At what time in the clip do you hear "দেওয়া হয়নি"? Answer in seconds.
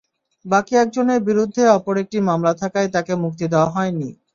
3.51-4.09